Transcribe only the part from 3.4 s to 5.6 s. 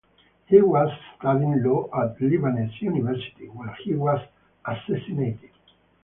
when he was assassinated.